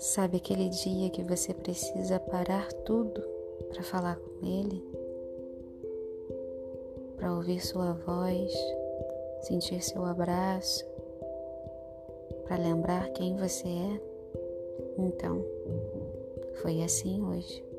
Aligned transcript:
Sabe 0.00 0.38
aquele 0.38 0.70
dia 0.70 1.10
que 1.10 1.22
você 1.22 1.52
precisa 1.52 2.18
parar 2.18 2.72
tudo 2.86 3.22
para 3.68 3.82
falar 3.82 4.16
com 4.16 4.46
Ele? 4.46 4.82
Para 7.18 7.34
ouvir 7.34 7.60
sua 7.60 7.92
voz, 7.92 8.50
sentir 9.42 9.82
seu 9.82 10.02
abraço, 10.06 10.86
para 12.44 12.56
lembrar 12.56 13.10
quem 13.10 13.36
você 13.36 13.68
é? 13.68 14.00
Então, 14.96 15.44
foi 16.62 16.82
assim 16.82 17.22
hoje. 17.22 17.69